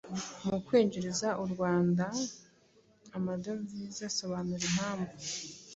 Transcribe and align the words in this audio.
mu 0.47 0.57
kwinjiriza 0.65 1.29
u 1.43 1.45
Rwanda 1.51 2.05
amadovize? 3.17 4.03
Sobanura 4.17 4.63
impamvu. 4.71 5.13